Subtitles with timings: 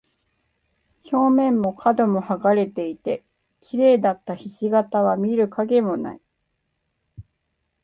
[1.11, 3.23] 表面も角も剥がれていて、
[3.59, 6.21] 綺麗だった菱形は見る影もない。